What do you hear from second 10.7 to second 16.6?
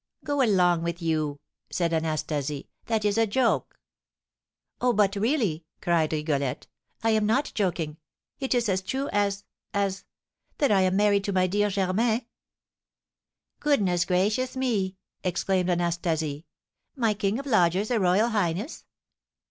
I am married to my dear Germain." "Goodness gracious me!" exclaimed Anastasie.